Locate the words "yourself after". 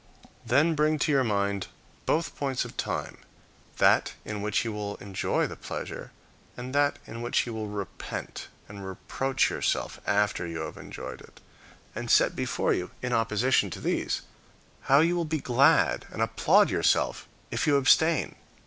9.51-10.47